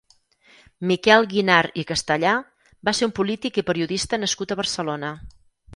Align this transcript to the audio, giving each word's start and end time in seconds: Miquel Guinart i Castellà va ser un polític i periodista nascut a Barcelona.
Miquel 0.91 1.27
Guinart 1.33 1.77
i 1.81 1.85
Castellà 1.91 2.33
va 2.89 2.95
ser 3.01 3.11
un 3.11 3.17
polític 3.21 3.61
i 3.63 3.67
periodista 3.73 4.21
nascut 4.27 4.55
a 4.57 4.61
Barcelona. 4.65 5.19